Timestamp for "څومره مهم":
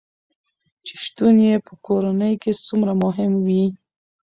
2.67-3.31